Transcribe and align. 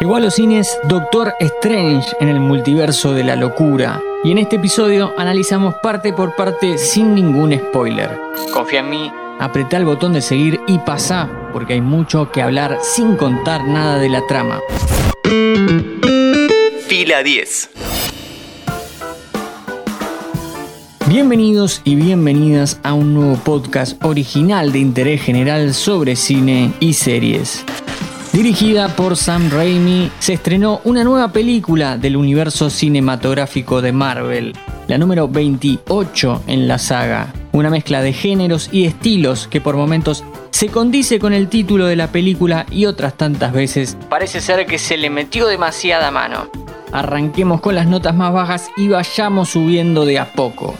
Igual 0.00 0.22
los 0.22 0.34
cines 0.34 0.78
Doctor 0.84 1.34
Strange 1.40 2.06
en 2.20 2.28
el 2.28 2.38
multiverso 2.38 3.14
de 3.14 3.24
la 3.24 3.34
locura. 3.34 4.00
Y 4.22 4.30
en 4.30 4.38
este 4.38 4.54
episodio 4.54 5.12
analizamos 5.18 5.74
parte 5.82 6.12
por 6.12 6.36
parte 6.36 6.78
sin 6.78 7.16
ningún 7.16 7.52
spoiler. 7.52 8.16
Confía 8.52 8.78
en 8.78 8.90
mí, 8.90 9.12
apretá 9.40 9.76
el 9.76 9.84
botón 9.84 10.12
de 10.12 10.20
seguir 10.20 10.60
y 10.68 10.78
pasá, 10.78 11.28
porque 11.52 11.72
hay 11.72 11.80
mucho 11.80 12.30
que 12.30 12.42
hablar 12.42 12.78
sin 12.80 13.16
contar 13.16 13.66
nada 13.66 13.98
de 13.98 14.08
la 14.08 14.24
trama. 14.28 14.60
Fila 16.86 17.24
10. 17.24 17.70
Bienvenidos 21.06 21.80
y 21.82 21.96
bienvenidas 21.96 22.78
a 22.84 22.92
un 22.92 23.14
nuevo 23.14 23.34
podcast 23.34 24.02
original 24.04 24.70
de 24.70 24.78
interés 24.78 25.22
general 25.22 25.74
sobre 25.74 26.14
cine 26.14 26.72
y 26.78 26.92
series. 26.92 27.64
Dirigida 28.32 28.88
por 28.94 29.16
Sam 29.16 29.50
Raimi, 29.50 30.10
se 30.18 30.34
estrenó 30.34 30.80
una 30.84 31.02
nueva 31.02 31.32
película 31.32 31.96
del 31.96 32.16
universo 32.16 32.68
cinematográfico 32.68 33.80
de 33.80 33.92
Marvel, 33.92 34.52
la 34.86 34.98
número 34.98 35.28
28 35.28 36.42
en 36.46 36.68
la 36.68 36.78
saga. 36.78 37.32
Una 37.52 37.70
mezcla 37.70 38.02
de 38.02 38.12
géneros 38.12 38.68
y 38.70 38.84
estilos 38.84 39.48
que 39.48 39.60
por 39.60 39.76
momentos 39.76 40.24
se 40.50 40.68
condice 40.68 41.18
con 41.18 41.32
el 41.32 41.48
título 41.48 41.86
de 41.86 41.96
la 41.96 42.08
película 42.08 42.66
y 42.70 42.84
otras 42.84 43.14
tantas 43.16 43.52
veces 43.52 43.96
parece 44.08 44.40
ser 44.40 44.66
que 44.66 44.78
se 44.78 44.98
le 44.98 45.08
metió 45.08 45.46
demasiada 45.46 46.10
mano. 46.10 46.50
Arranquemos 46.92 47.60
con 47.60 47.74
las 47.74 47.86
notas 47.86 48.14
más 48.14 48.32
bajas 48.32 48.70
y 48.76 48.88
vayamos 48.88 49.50
subiendo 49.50 50.04
de 50.04 50.18
a 50.18 50.32
poco. 50.32 50.78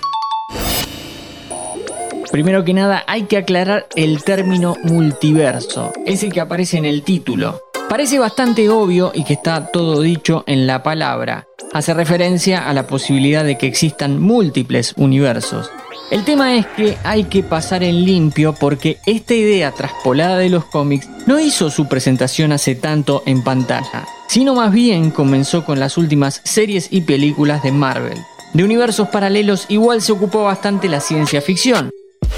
Primero 2.30 2.64
que 2.64 2.74
nada 2.74 3.04
hay 3.06 3.22
que 3.22 3.38
aclarar 3.38 3.86
el 3.96 4.22
término 4.22 4.76
multiverso, 4.82 5.92
ese 6.04 6.28
que 6.28 6.40
aparece 6.40 6.76
en 6.76 6.84
el 6.84 7.02
título. 7.02 7.60
Parece 7.88 8.18
bastante 8.18 8.68
obvio 8.68 9.12
y 9.14 9.24
que 9.24 9.32
está 9.32 9.72
todo 9.72 10.02
dicho 10.02 10.44
en 10.46 10.66
la 10.66 10.82
palabra. 10.82 11.46
Hace 11.72 11.94
referencia 11.94 12.68
a 12.68 12.74
la 12.74 12.86
posibilidad 12.86 13.44
de 13.44 13.56
que 13.56 13.66
existan 13.66 14.20
múltiples 14.20 14.92
universos. 14.96 15.70
El 16.10 16.24
tema 16.24 16.56
es 16.56 16.66
que 16.66 16.96
hay 17.02 17.24
que 17.24 17.42
pasar 17.42 17.82
en 17.82 18.04
limpio 18.04 18.54
porque 18.54 18.98
esta 19.06 19.34
idea 19.34 19.72
traspolada 19.72 20.38
de 20.38 20.50
los 20.50 20.64
cómics 20.66 21.08
no 21.26 21.40
hizo 21.40 21.70
su 21.70 21.88
presentación 21.88 22.52
hace 22.52 22.74
tanto 22.74 23.22
en 23.26 23.42
pantalla, 23.42 24.06
sino 24.28 24.54
más 24.54 24.72
bien 24.72 25.10
comenzó 25.10 25.64
con 25.64 25.80
las 25.80 25.96
últimas 25.96 26.40
series 26.44 26.88
y 26.90 27.02
películas 27.02 27.62
de 27.62 27.72
Marvel. 27.72 28.18
De 28.54 28.64
universos 28.64 29.08
paralelos 29.08 29.66
igual 29.68 30.00
se 30.00 30.12
ocupó 30.12 30.44
bastante 30.44 30.88
la 30.88 31.00
ciencia 31.00 31.42
ficción, 31.42 31.90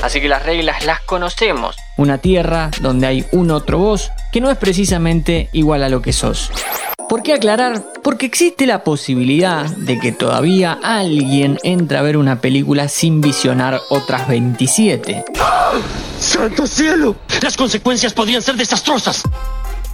Así 0.03 0.21
que 0.21 0.29
las 0.29 0.45
reglas 0.45 0.85
las 0.87 1.01
conocemos. 1.01 1.77
Una 1.97 2.19
tierra 2.19 2.71
donde 2.81 3.07
hay 3.07 3.27
un 3.33 3.51
otro 3.51 3.79
vos 3.79 4.11
que 4.33 4.41
no 4.41 4.51
es 4.51 4.57
precisamente 4.57 5.49
igual 5.53 5.83
a 5.83 5.89
lo 5.89 6.01
que 6.01 6.13
sos. 6.13 6.51
¿Por 7.09 7.23
qué 7.23 7.35
aclarar? 7.35 7.83
Porque 8.03 8.27
existe 8.27 8.67
la 8.67 8.85
posibilidad 8.85 9.67
de 9.67 9.99
que 9.99 10.13
todavía 10.13 10.79
alguien 10.83 11.59
entre 11.65 11.99
a 11.99 12.03
ver 12.03 12.17
una 12.17 12.41
película 12.41 12.89
sin 12.89 13.21
visionar 13.21 13.81
otras 13.91 14.29
27. 14.29 15.25
¡Santo 16.21 16.67
cielo! 16.67 17.17
Las 17.43 17.57
consecuencias 17.57 18.13
podrían 18.13 18.43
ser 18.43 18.55
desastrosas. 18.55 19.25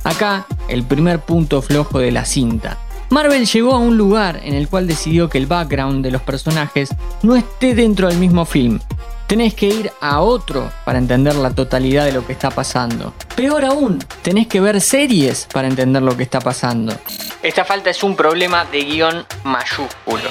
Acá, 0.04 0.46
el 0.68 0.84
primer 0.84 1.20
punto 1.20 1.62
flojo 1.62 1.98
de 1.98 2.12
la 2.12 2.24
cinta. 2.24 2.78
Marvel 3.08 3.46
llegó 3.46 3.72
a 3.72 3.78
un 3.78 3.96
lugar 3.96 4.40
en 4.44 4.54
el 4.54 4.68
cual 4.68 4.86
decidió 4.86 5.28
que 5.28 5.38
el 5.38 5.46
background 5.46 6.04
de 6.04 6.10
los 6.10 6.22
personajes 6.22 6.90
no 7.22 7.34
esté 7.34 7.74
dentro 7.74 8.08
del 8.08 8.18
mismo 8.18 8.44
film, 8.44 8.80
tenés 9.27 9.55
que 9.55 9.66
ir 9.66 9.92
a 10.00 10.20
otro 10.20 10.70
para 10.84 10.98
entender 10.98 11.34
la 11.34 11.50
totalidad 11.50 12.05
de 12.05 12.12
lo 12.12 12.27
que 12.27 12.32
está 12.32 12.50
pasando. 12.50 13.12
Peor 13.34 13.64
aún, 13.64 13.98
tenés 14.22 14.46
que 14.46 14.60
ver 14.60 14.80
series 14.80 15.48
para 15.52 15.68
entender 15.68 16.02
lo 16.02 16.16
que 16.16 16.22
está 16.22 16.41
pasando. 16.41 16.94
Esta 17.42 17.64
falta 17.64 17.91
es 17.91 18.02
un 18.02 18.16
problema 18.16 18.64
de 18.64 18.84
guion 18.84 19.27
mayúsculo. 19.44 20.28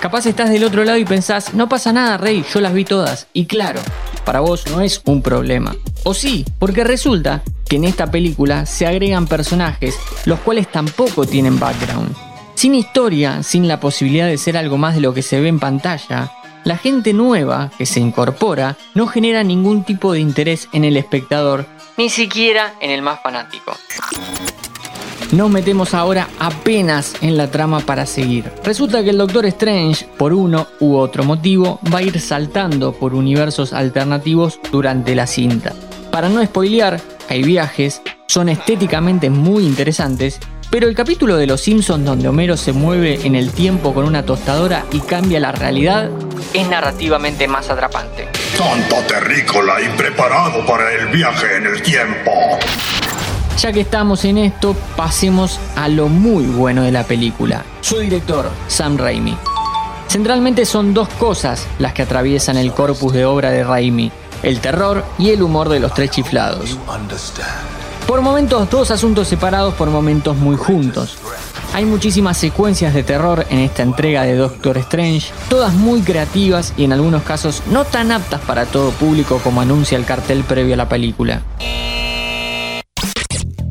Capaz 0.00 0.26
estás 0.26 0.50
del 0.50 0.64
otro 0.64 0.84
lado 0.84 0.98
y 0.98 1.04
pensás, 1.04 1.54
no 1.54 1.68
pasa 1.68 1.92
nada, 1.92 2.16
Rey, 2.16 2.44
yo 2.52 2.60
las 2.60 2.74
vi 2.74 2.84
todas. 2.84 3.28
Y 3.32 3.46
claro, 3.46 3.80
para 4.24 4.40
vos 4.40 4.66
no 4.68 4.80
es 4.80 5.00
un 5.04 5.22
problema. 5.22 5.76
O 6.02 6.12
sí, 6.12 6.44
porque 6.58 6.82
resulta 6.82 7.42
que 7.68 7.76
en 7.76 7.84
esta 7.84 8.10
película 8.10 8.66
se 8.66 8.86
agregan 8.86 9.28
personajes 9.28 9.96
los 10.24 10.40
cuales 10.40 10.70
tampoco 10.70 11.24
tienen 11.24 11.60
background. 11.60 12.14
Sin 12.56 12.74
historia, 12.74 13.42
sin 13.42 13.68
la 13.68 13.80
posibilidad 13.80 14.26
de 14.26 14.38
ser 14.38 14.56
algo 14.56 14.76
más 14.76 14.96
de 14.96 15.00
lo 15.00 15.14
que 15.14 15.22
se 15.22 15.40
ve 15.40 15.48
en 15.48 15.60
pantalla, 15.60 16.32
la 16.64 16.76
gente 16.76 17.12
nueva 17.12 17.70
que 17.76 17.86
se 17.86 18.00
incorpora 18.00 18.76
no 18.94 19.06
genera 19.06 19.42
ningún 19.42 19.84
tipo 19.84 20.12
de 20.12 20.20
interés 20.20 20.68
en 20.72 20.84
el 20.84 20.96
espectador, 20.96 21.66
ni 21.96 22.08
siquiera 22.08 22.74
en 22.80 22.90
el 22.90 23.02
más 23.02 23.20
fanático. 23.22 23.76
Nos 25.32 25.50
metemos 25.50 25.94
ahora 25.94 26.28
apenas 26.38 27.14
en 27.22 27.38
la 27.38 27.50
trama 27.50 27.80
para 27.80 28.04
seguir. 28.04 28.52
Resulta 28.64 29.02
que 29.02 29.10
el 29.10 29.18
Doctor 29.18 29.46
Strange, 29.46 30.06
por 30.18 30.34
uno 30.34 30.66
u 30.78 30.96
otro 30.96 31.24
motivo, 31.24 31.80
va 31.92 31.98
a 31.98 32.02
ir 32.02 32.20
saltando 32.20 32.92
por 32.92 33.14
universos 33.14 33.72
alternativos 33.72 34.60
durante 34.70 35.14
la 35.14 35.26
cinta. 35.26 35.72
Para 36.10 36.28
no 36.28 36.44
spoilear, 36.44 37.00
hay 37.30 37.42
viajes, 37.42 38.02
son 38.28 38.50
estéticamente 38.50 39.30
muy 39.30 39.64
interesantes 39.64 40.38
pero 40.72 40.88
el 40.88 40.94
capítulo 40.94 41.36
de 41.36 41.46
Los 41.46 41.60
Simpsons 41.60 42.02
donde 42.02 42.28
Homero 42.28 42.56
se 42.56 42.72
mueve 42.72 43.26
en 43.26 43.34
el 43.34 43.50
tiempo 43.50 43.92
con 43.92 44.06
una 44.06 44.24
tostadora 44.24 44.86
y 44.90 45.00
cambia 45.00 45.38
la 45.38 45.52
realidad 45.52 46.08
es 46.54 46.66
narrativamente 46.66 47.46
más 47.46 47.68
atrapante. 47.68 48.28
Tonto 48.56 48.96
terrícola 49.06 49.82
impreparado 49.82 50.64
para 50.64 50.90
el 50.94 51.08
viaje 51.08 51.58
en 51.58 51.66
el 51.66 51.82
tiempo. 51.82 52.32
Ya 53.58 53.70
que 53.70 53.82
estamos 53.82 54.24
en 54.24 54.38
esto, 54.38 54.74
pasemos 54.96 55.60
a 55.76 55.88
lo 55.88 56.08
muy 56.08 56.46
bueno 56.46 56.84
de 56.84 56.90
la 56.90 57.04
película. 57.04 57.64
Su 57.82 57.98
director, 57.98 58.48
Sam 58.66 58.96
Raimi. 58.96 59.36
Centralmente 60.08 60.64
son 60.64 60.94
dos 60.94 61.10
cosas 61.10 61.66
las 61.78 61.92
que 61.92 62.00
atraviesan 62.00 62.56
el 62.56 62.72
corpus 62.72 63.12
de 63.12 63.26
obra 63.26 63.50
de 63.50 63.62
Raimi, 63.62 64.10
el 64.42 64.58
terror 64.60 65.04
y 65.18 65.30
el 65.30 65.42
humor 65.42 65.68
de 65.68 65.80
los 65.80 65.92
tres 65.92 66.12
chiflados. 66.12 66.78
Por 68.12 68.20
momentos 68.20 68.68
dos 68.68 68.90
asuntos 68.90 69.26
separados, 69.26 69.72
por 69.72 69.88
momentos 69.88 70.36
muy 70.36 70.54
juntos. 70.54 71.16
Hay 71.72 71.86
muchísimas 71.86 72.36
secuencias 72.36 72.92
de 72.92 73.02
terror 73.02 73.46
en 73.48 73.60
esta 73.60 73.82
entrega 73.82 74.24
de 74.24 74.36
Doctor 74.36 74.76
Strange, 74.76 75.32
todas 75.48 75.72
muy 75.72 76.02
creativas 76.02 76.74
y 76.76 76.84
en 76.84 76.92
algunos 76.92 77.22
casos 77.22 77.62
no 77.70 77.86
tan 77.86 78.12
aptas 78.12 78.42
para 78.42 78.66
todo 78.66 78.90
público 78.90 79.40
como 79.42 79.62
anuncia 79.62 79.96
el 79.96 80.04
cartel 80.04 80.44
previo 80.44 80.74
a 80.74 80.76
la 80.76 80.90
película. 80.90 81.40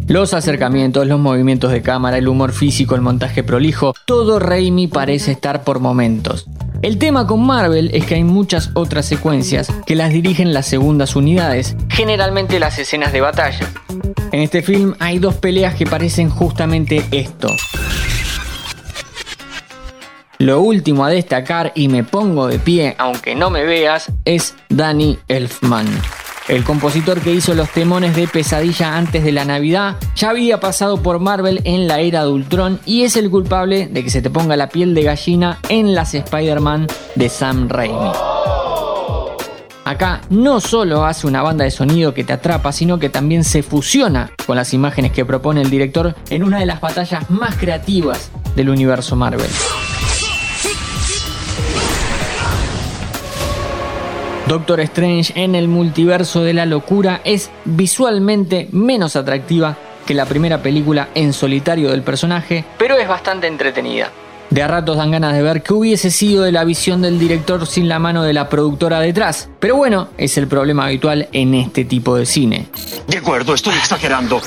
Los 0.07 0.33
acercamientos, 0.33 1.05
los 1.05 1.19
movimientos 1.19 1.71
de 1.71 1.83
cámara, 1.83 2.17
el 2.17 2.27
humor 2.27 2.51
físico, 2.51 2.95
el 2.95 3.01
montaje 3.01 3.43
prolijo, 3.43 3.93
todo 4.07 4.39
Raimi 4.39 4.87
parece 4.87 5.33
estar 5.33 5.63
por 5.63 5.79
momentos. 5.79 6.47
El 6.81 6.97
tema 6.97 7.27
con 7.27 7.45
Marvel 7.45 7.91
es 7.93 8.07
que 8.07 8.15
hay 8.15 8.23
muchas 8.23 8.71
otras 8.73 9.05
secuencias 9.05 9.71
que 9.85 9.95
las 9.95 10.09
dirigen 10.11 10.51
las 10.51 10.65
segundas 10.65 11.15
unidades, 11.15 11.75
generalmente 11.89 12.59
las 12.59 12.79
escenas 12.79 13.13
de 13.13 13.21
batalla. 13.21 13.71
En 14.31 14.39
este 14.39 14.61
film 14.61 14.95
hay 14.99 15.19
dos 15.19 15.35
peleas 15.35 15.75
que 15.75 15.85
parecen 15.85 16.29
justamente 16.29 17.03
esto. 17.11 17.49
Lo 20.37 20.61
último 20.61 21.05
a 21.05 21.09
destacar, 21.09 21.71
y 21.75 21.87
me 21.87 22.03
pongo 22.03 22.47
de 22.47 22.57
pie 22.57 22.95
aunque 22.97 23.35
no 23.35 23.49
me 23.49 23.63
veas, 23.63 24.11
es 24.25 24.55
Danny 24.69 25.19
Elfman. 25.27 25.87
El 26.47 26.63
compositor 26.63 27.21
que 27.21 27.31
hizo 27.31 27.53
los 27.53 27.69
temones 27.69 28.15
de 28.15 28.27
Pesadilla 28.27 28.97
antes 28.97 29.23
de 29.23 29.31
la 29.31 29.45
Navidad 29.45 29.97
ya 30.15 30.31
había 30.31 30.59
pasado 30.59 31.03
por 31.03 31.19
Marvel 31.19 31.61
en 31.65 31.87
la 31.87 31.99
era 31.99 32.23
de 32.23 32.31
Ultron 32.31 32.79
y 32.85 33.03
es 33.03 33.15
el 33.15 33.29
culpable 33.29 33.87
de 33.87 34.03
que 34.03 34.09
se 34.09 34.21
te 34.21 34.29
ponga 34.29 34.57
la 34.57 34.69
piel 34.69 34.95
de 34.95 35.03
gallina 35.03 35.59
en 35.69 35.93
las 35.93 36.15
Spider-Man 36.15 36.87
de 37.15 37.29
Sam 37.29 37.69
Raimi. 37.69 38.30
Acá 39.91 40.21
no 40.29 40.61
solo 40.61 41.03
hace 41.03 41.27
una 41.27 41.41
banda 41.41 41.65
de 41.65 41.69
sonido 41.69 42.13
que 42.13 42.23
te 42.23 42.31
atrapa, 42.31 42.71
sino 42.71 42.97
que 42.97 43.09
también 43.09 43.43
se 43.43 43.61
fusiona 43.61 44.31
con 44.47 44.55
las 44.55 44.73
imágenes 44.73 45.11
que 45.11 45.25
propone 45.25 45.61
el 45.61 45.69
director 45.69 46.15
en 46.29 46.45
una 46.45 46.59
de 46.59 46.65
las 46.65 46.79
batallas 46.79 47.29
más 47.29 47.57
creativas 47.57 48.31
del 48.55 48.69
universo 48.69 49.17
Marvel. 49.17 49.49
Doctor 54.47 54.79
Strange 54.79 55.33
en 55.35 55.55
el 55.55 55.67
multiverso 55.67 56.41
de 56.41 56.53
la 56.53 56.65
locura 56.65 57.19
es 57.25 57.51
visualmente 57.65 58.69
menos 58.71 59.17
atractiva 59.17 59.75
que 60.05 60.13
la 60.13 60.25
primera 60.25 60.59
película 60.59 61.09
en 61.15 61.33
solitario 61.33 61.91
del 61.91 62.01
personaje, 62.01 62.63
pero 62.77 62.95
es 62.95 63.09
bastante 63.09 63.47
entretenida. 63.47 64.09
De 64.51 64.61
a 64.61 64.67
ratos 64.67 64.97
dan 64.97 65.11
ganas 65.11 65.33
de 65.33 65.41
ver 65.41 65.63
qué 65.63 65.73
hubiese 65.73 66.11
sido 66.11 66.43
de 66.43 66.51
la 66.51 66.65
visión 66.65 67.01
del 67.01 67.17
director 67.17 67.65
sin 67.65 67.87
la 67.87 67.99
mano 67.99 68.23
de 68.23 68.33
la 68.33 68.49
productora 68.49 68.99
detrás. 68.99 69.47
Pero 69.61 69.77
bueno, 69.77 70.09
es 70.17 70.37
el 70.37 70.47
problema 70.47 70.87
habitual 70.87 71.29
en 71.31 71.53
este 71.53 71.85
tipo 71.85 72.17
de 72.17 72.25
cine. 72.25 72.67
De 73.07 73.19
acuerdo, 73.19 73.53
estoy 73.53 73.75
exagerando. 73.75 74.41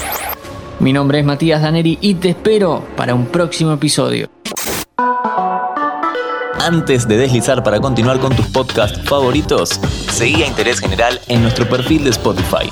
Mi 0.79 0.93
nombre 0.93 1.21
es 1.21 1.25
Matías 1.25 1.62
Daneri 1.62 1.97
y 2.03 2.17
te 2.17 2.29
espero 2.29 2.85
para 2.97 3.15
un 3.15 3.25
próximo 3.27 3.73
episodio. 3.73 4.29
Antes 6.61 7.09
de 7.09 7.17
deslizar 7.17 7.62
para 7.62 7.81
continuar 7.81 8.21
con 8.21 8.37
tus 8.37 8.47
podcasts 8.49 9.00
favoritos, 9.09 9.81
seguí 10.11 10.43
a 10.43 10.47
Interés 10.47 10.81
General 10.81 11.19
en 11.29 11.41
nuestro 11.41 11.67
perfil 11.67 12.05
de 12.05 12.11
Spotify. 12.11 12.71